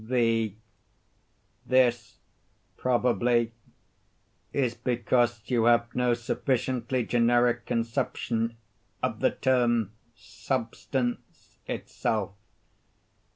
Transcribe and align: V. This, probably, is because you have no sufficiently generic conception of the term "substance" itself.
V. 0.03 0.55
This, 1.63 2.17
probably, 2.75 3.51
is 4.51 4.73
because 4.73 5.41
you 5.45 5.65
have 5.65 5.93
no 5.93 6.15
sufficiently 6.15 7.05
generic 7.05 7.67
conception 7.67 8.57
of 9.03 9.19
the 9.19 9.29
term 9.29 9.91
"substance" 10.15 11.59
itself. 11.67 12.31